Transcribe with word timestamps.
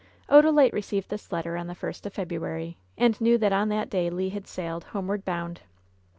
Odalite 0.29 0.73
received 0.73 1.09
this 1.09 1.31
letter 1.31 1.55
on 1.55 1.67
the 1.67 1.75
first 1.75 2.07
of 2.07 2.13
February, 2.15 2.75
and 2.97 3.21
knew 3.21 3.37
that 3.37 3.53
on 3.53 3.69
that 3.69 3.87
day 3.87 4.09
Le 4.09 4.29
had 4.31 4.47
sailed, 4.47 4.85
homeward 4.85 5.23
bound. 5.23 5.61